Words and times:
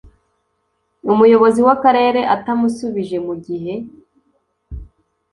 umuyobozi 1.13 1.59
w 1.67 1.69
akarere 1.75 2.21
atamusubije 2.35 3.17
mu 3.27 3.33
gihe 3.45 3.73